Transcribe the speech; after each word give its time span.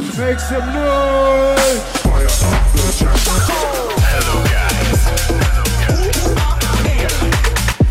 Make 0.00 0.40
some 0.40 0.64
noise. 0.72 1.84
Hello 4.08 4.36
guys. 4.48 5.00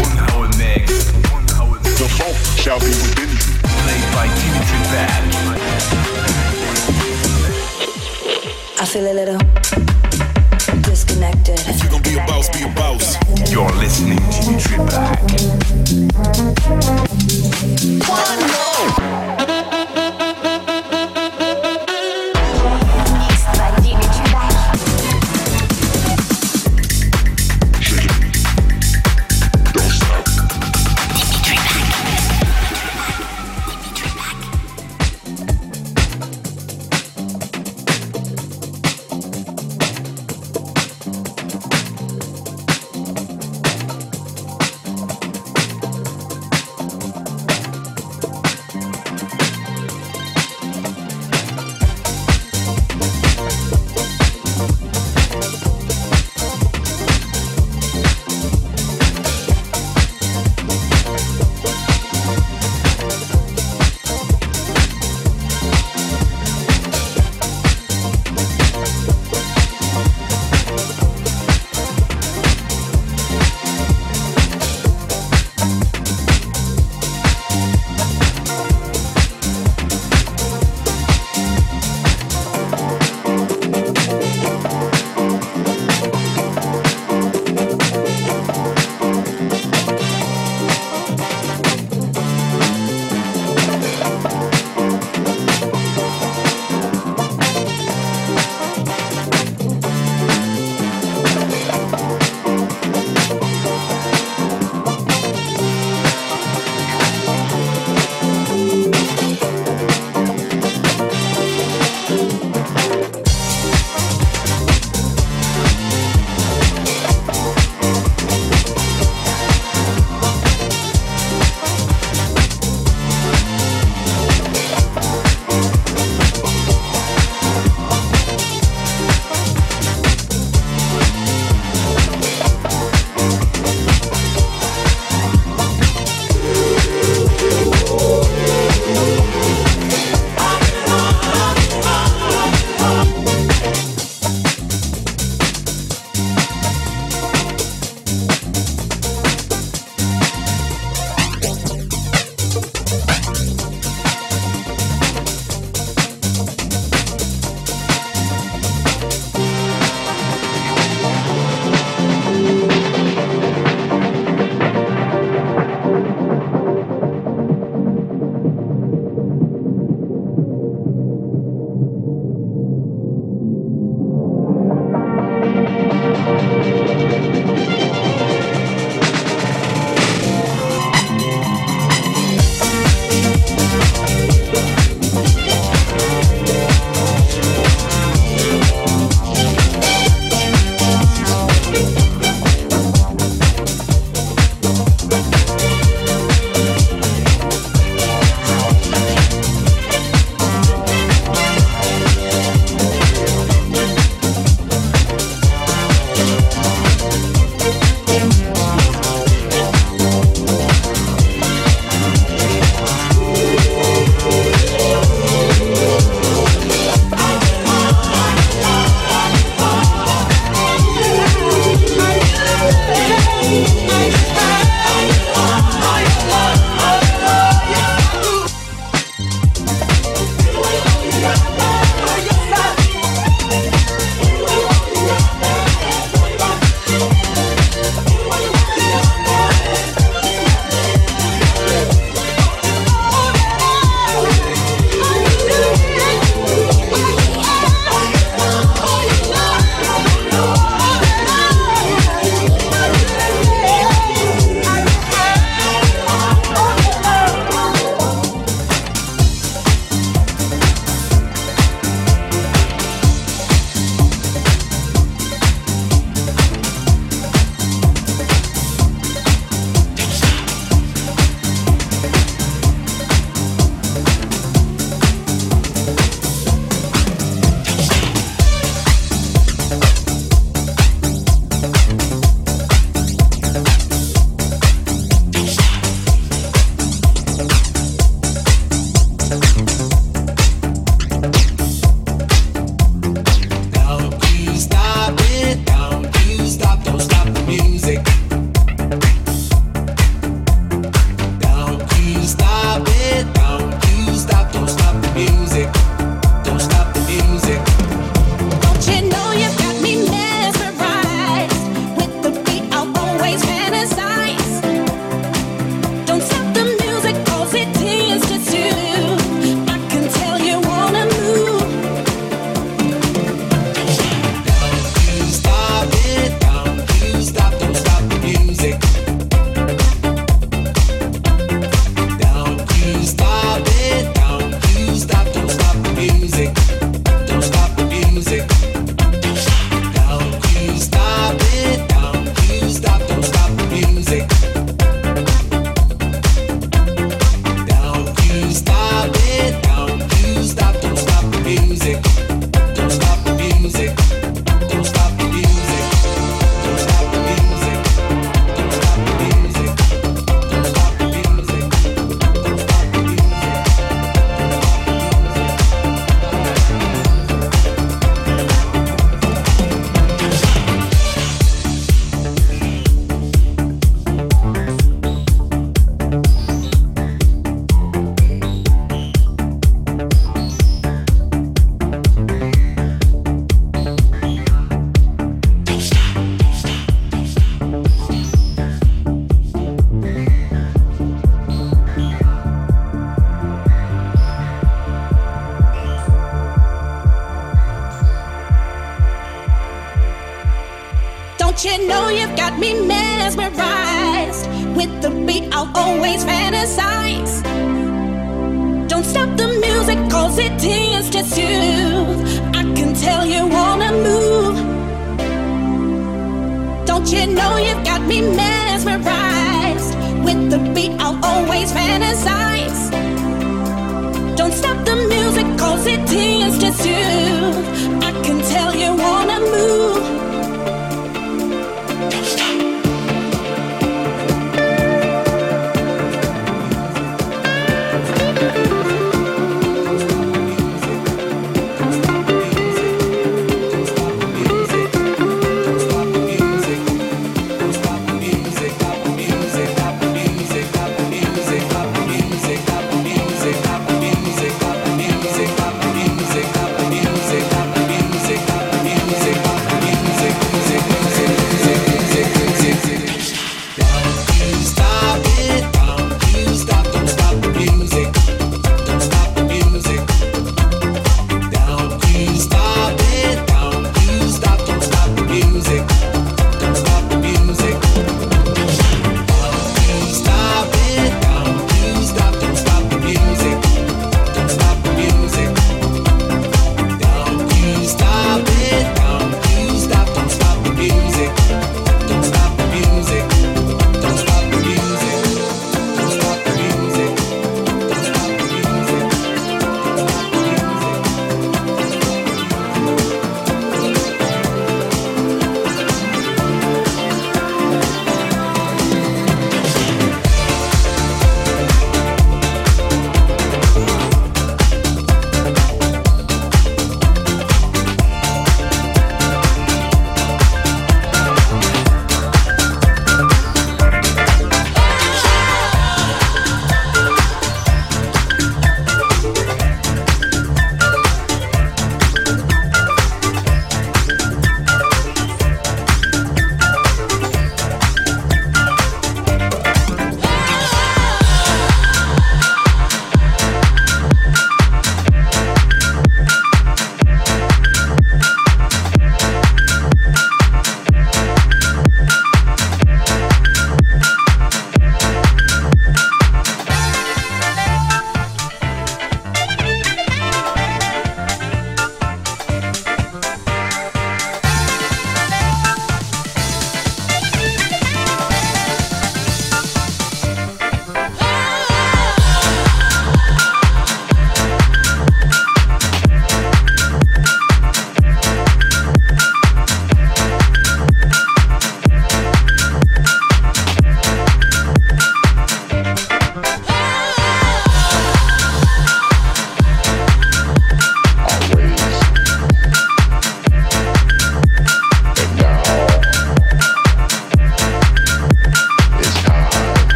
One 0.00 0.18
hour 0.18 0.48
mix. 0.56 1.12
The 1.98 2.08
funk 2.16 2.36
shall 2.56 2.80
be 2.80 2.86
within 2.86 3.28
you. 3.28 3.36
Played 3.84 4.06
by 4.14 4.26
Dimitri 4.32 4.80
Bad. 4.88 5.22
I 8.80 8.84
feel 8.86 9.06
a 9.06 9.12
little 9.12 9.40
disconnected. 10.80 11.60
If 11.68 11.82
you 11.84 11.90
gon' 11.90 12.02
be 12.02 12.14
a 12.16 12.24
boss, 12.26 12.48
be 12.48 12.62
a 12.62 12.68
boss. 12.74 13.16
You're 13.52 13.72
listening 13.72 14.16
to 14.16 14.40
Dimitri 14.40 14.78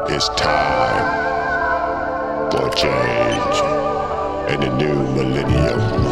it's 0.09 0.29
time 0.31 1.09
for 2.51 2.71
change 2.71 3.57
in 4.53 4.59
the 4.61 4.71
new 4.79 4.97
millennium. 5.17 6.06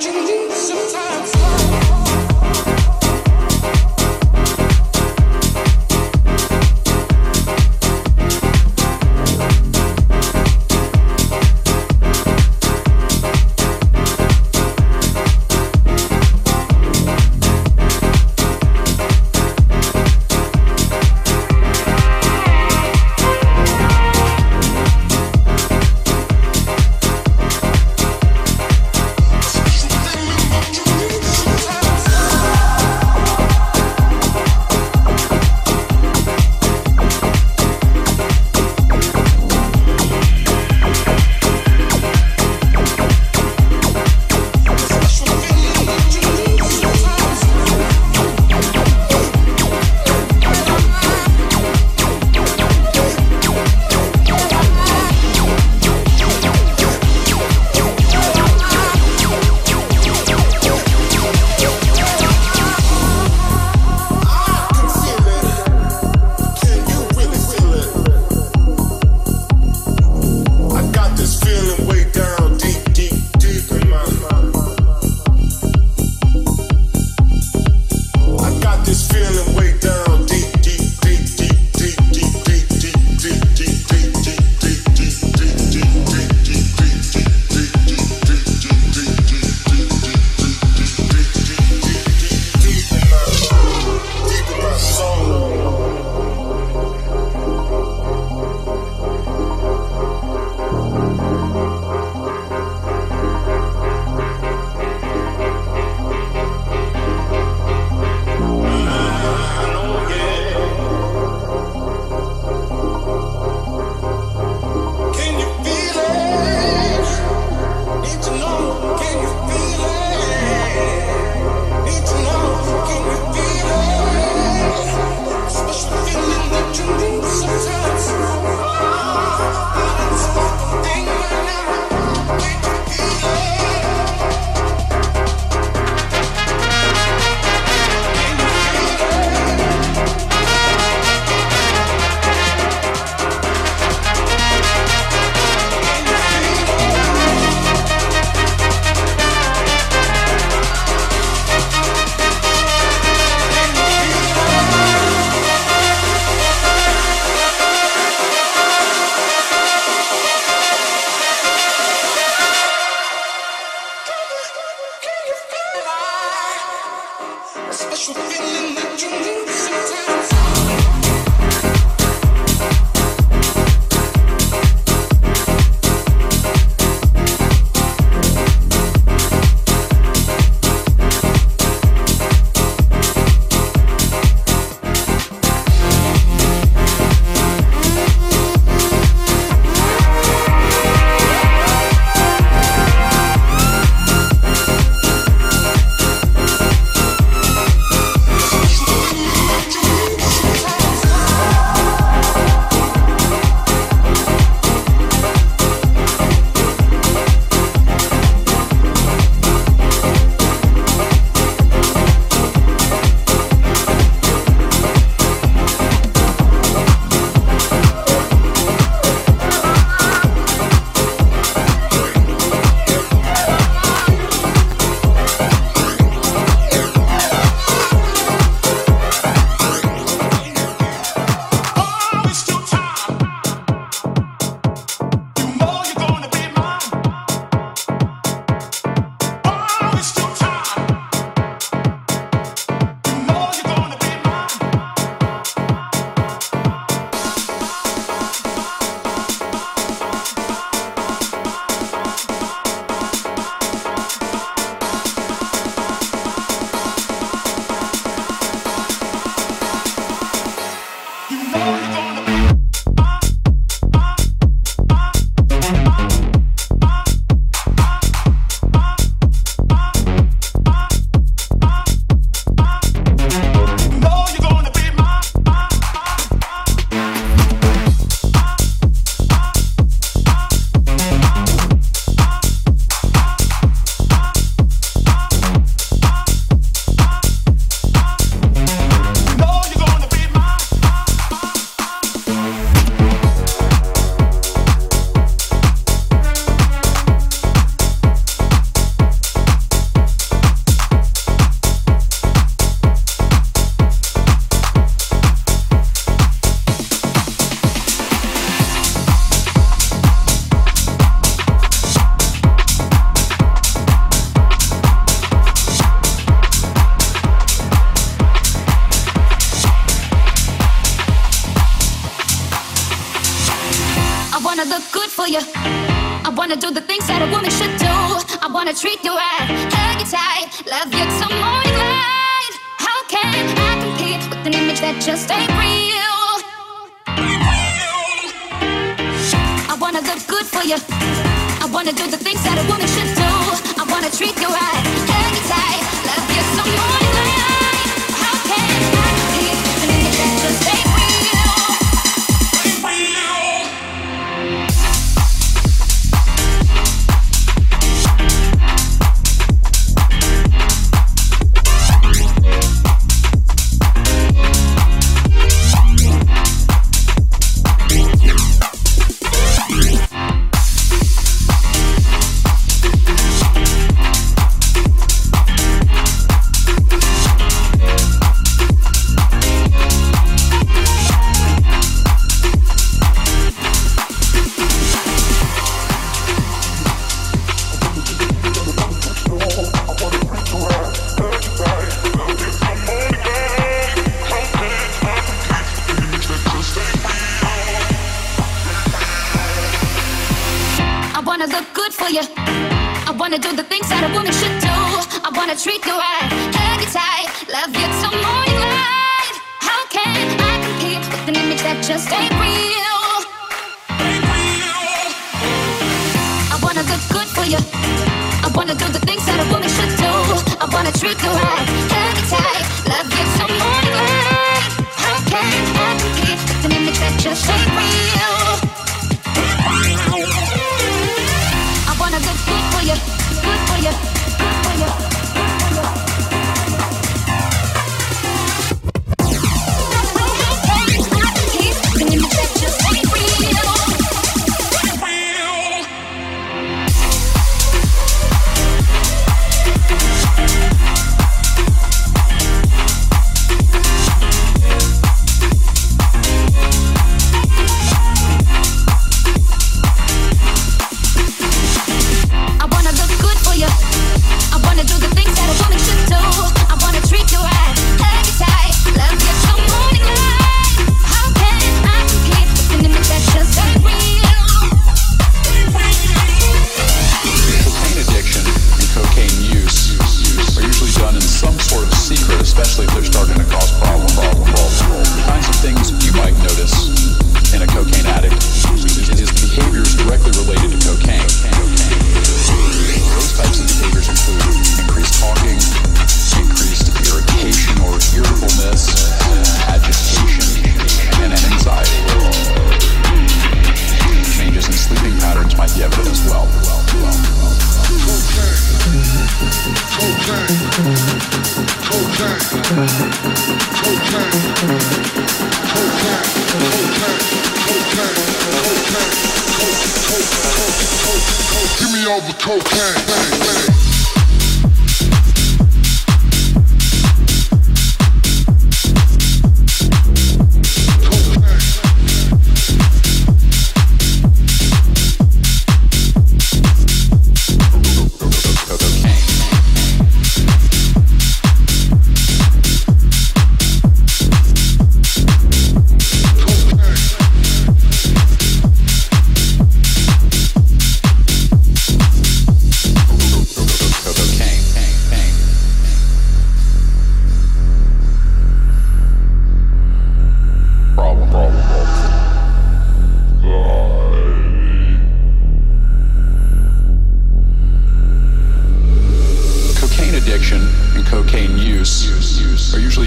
dreams 0.00 0.54
sometimes. 0.54 1.05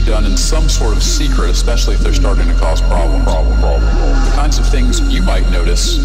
done 0.09 0.25
in 0.25 0.35
some 0.35 0.67
sort 0.67 0.97
of 0.97 1.03
secret, 1.03 1.51
especially 1.51 1.93
if 1.93 2.01
they're 2.01 2.11
starting 2.11 2.47
to 2.47 2.53
cause 2.55 2.81
problems. 2.81 3.23
Problem, 3.25 3.59
problem, 3.61 3.83
problem. 3.83 4.25
The 4.25 4.31
kinds 4.33 4.57
of 4.57 4.67
things 4.67 4.99
you 5.01 5.21
might 5.21 5.47
notice 5.51 5.99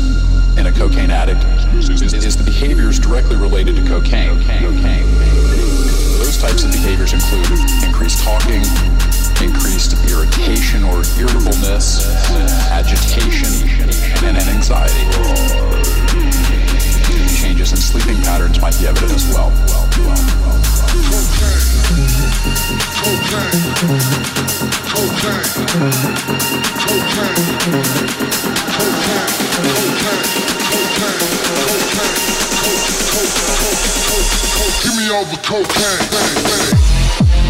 in 0.59 0.67
a 0.67 0.73
cocaine 0.73 1.11
addict 1.11 1.43
is, 1.75 2.37
the 2.37 2.45
behaviors 2.45 2.99
directly 2.99 3.37
related 3.37 3.77
to 3.77 3.83
cocaine. 3.89 4.37
cocaine. 4.61 5.09
Those 6.21 6.37
types 6.37 6.65
of 6.65 6.73
behaviors 6.73 7.15
include 7.15 7.49
increased 7.81 8.23
talking, 8.23 8.61
increased 9.41 9.97
irritation 10.13 10.85
or 10.85 11.01
irritableness, 11.17 12.05
agitation, 12.69 13.49
and 14.21 14.37
anxiety. 14.37 15.01
Changes 17.41 17.73
in 17.73 17.79
sleeping 17.79 18.21
patterns 18.21 18.61
might 18.61 18.79
be 18.79 18.87
evident 18.87 19.13
as 19.13 19.27
well. 19.33 19.84
Give 34.83 34.97
me 34.97 35.11
all 35.11 35.25
the 35.25 35.39
cocaine. 35.43 37.44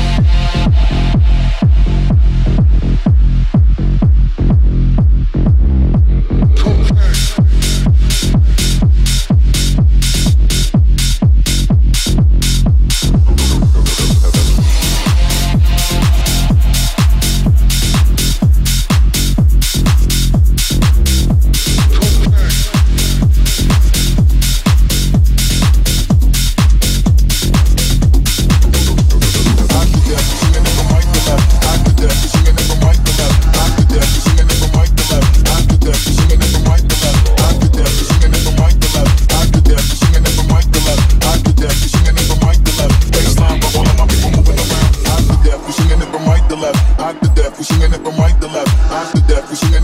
After 47.05 47.29
death, 47.35 47.59
we 47.59 47.65
singing 47.65 47.93
it 47.93 48.01
from 48.01 48.17
right 48.17 48.33
to 48.41 48.47
left. 48.47 48.73
After 48.89 49.21
death, 49.29 49.51
we 49.51 49.57
swinging 49.57 49.84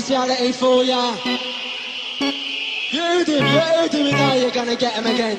speciality 0.00 0.52
for 0.52 0.84
ya. 0.84 1.16
You 2.90 3.02
heard 3.02 3.26
him, 3.26 3.44
you 3.44 3.60
heard 3.60 3.92
him, 3.92 4.10
now 4.12 4.34
you're 4.34 4.52
gonna 4.52 4.76
get 4.76 4.92
him 4.94 5.06
again. 5.06 5.38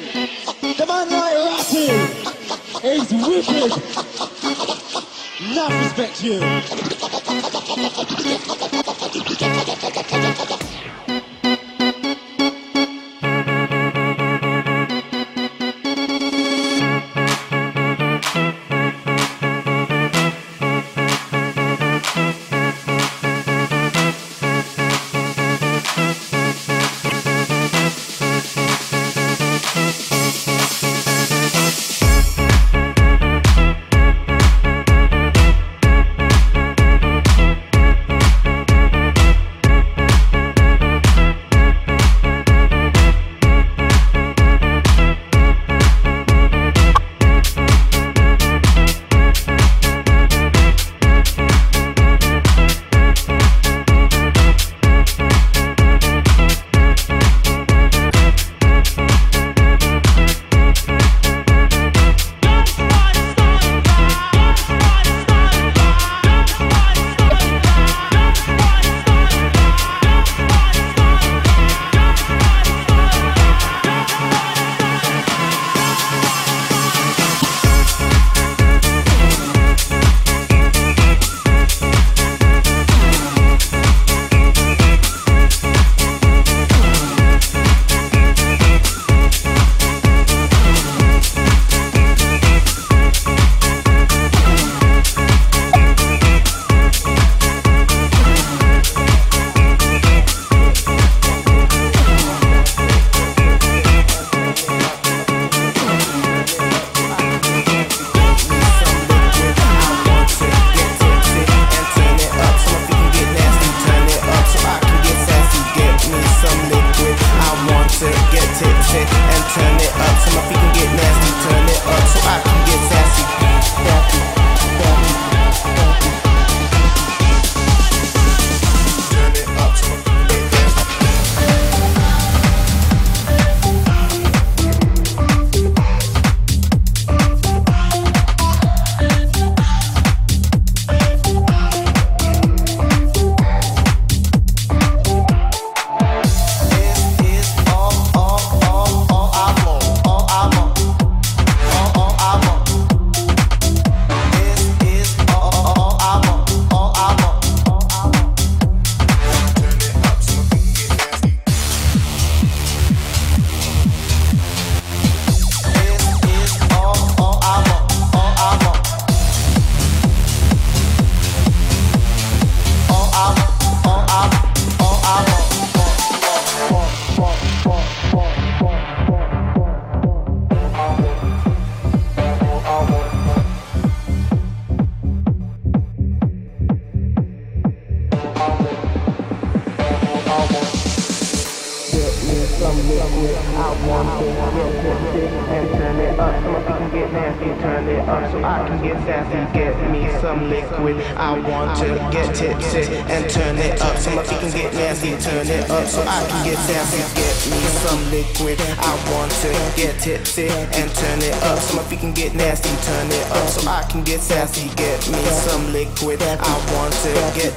The 0.61 0.85
man 0.85 1.09
like 1.09 1.35
rapping, 1.47 1.99
he's 2.81 3.09
wicked. 3.23 3.71
Enough 5.39 5.73
respect 5.83 6.23
you. 6.23 6.39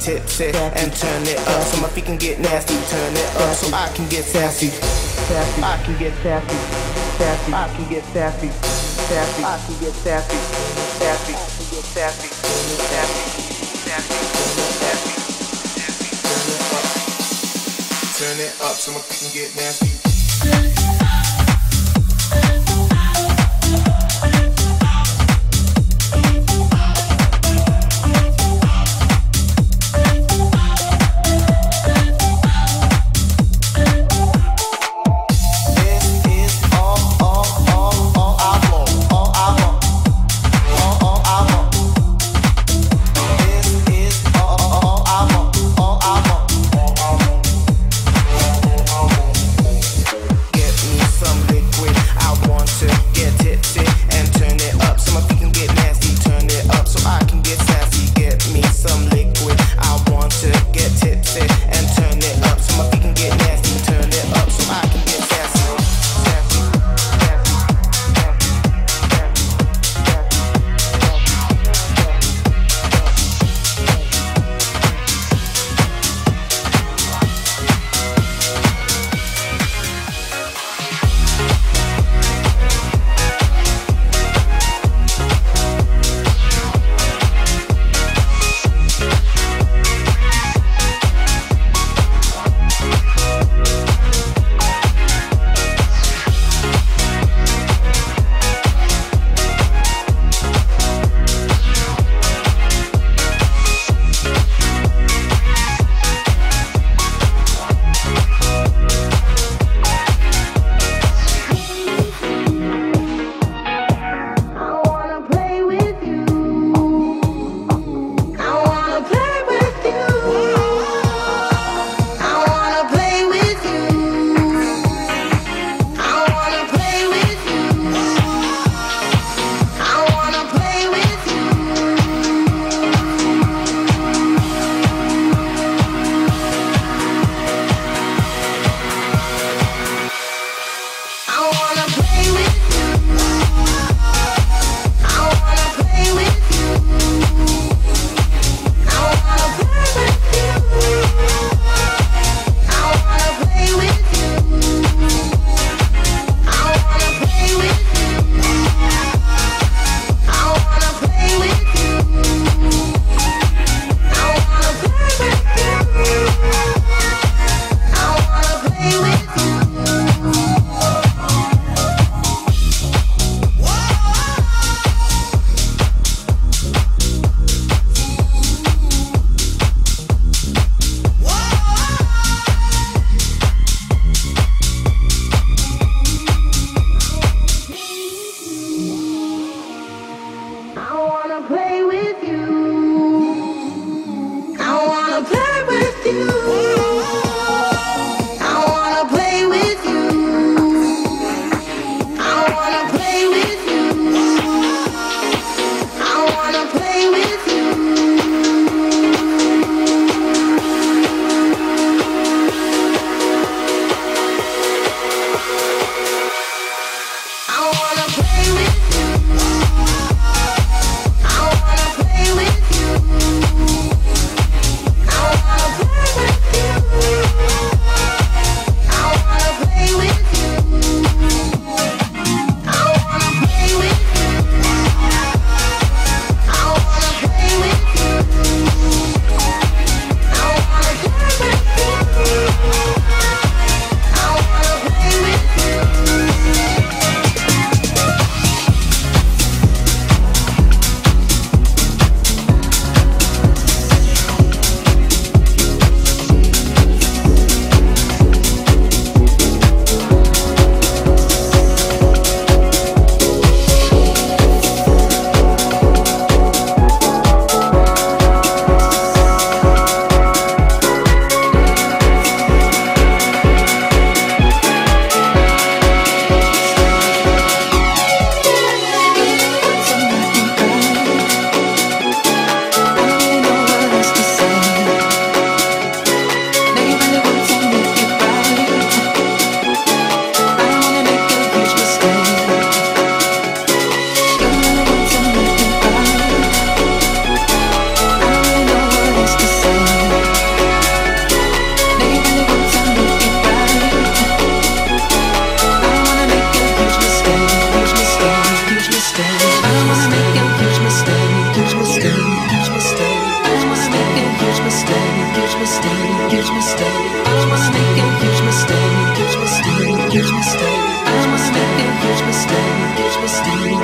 Tipsy 0.03 0.47
and 0.47 0.93
turn 0.93 1.23
it 1.23 1.39
up. 1.47 1.63
So 1.63 1.81
my 1.81 1.89
feet 1.89 2.05
can 2.07 2.19
get 2.19 2.41
nasty, 2.41 2.75
turn 2.91 3.13
it 3.15 3.37
up 3.37 3.55
so 3.55 3.75
I 3.75 3.89
can 3.95 4.09
get 4.09 4.25
sassy. 4.25 4.69
Sassy, 4.69 5.63
I 5.63 5.83
can 5.85 5.99
get 5.99 6.15
sassy. 6.23 6.57
Sassy, 7.19 7.53
I 7.53 7.69
can 7.75 7.89
get 7.89 8.05
sassy. 8.07 8.49
Sassy, 8.49 9.45
I 9.45 9.59
can 9.65 9.79
get 9.81 9.95
sassy. 9.95 10.35
Sassy, 10.99 11.05
I 11.05 11.07
can 11.15 11.25
get 11.25 11.33
sassy. 11.33 11.33
Sassy, 11.33 11.33
sassy, 11.33 12.29
sassy, 12.29 12.29
sassy. 12.91 13.23
Turn 16.29 16.49
it 16.51 16.63
up. 16.75 16.87
Turn 18.19 18.39
it 18.41 18.55
up 18.63 18.77
so 18.77 18.93
my 18.93 18.99
feet 19.01 19.19
can 19.21 19.43
get 19.43 19.57
nasty. 19.57 20.02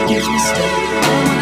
you 0.07 0.39
stay. 0.39 1.38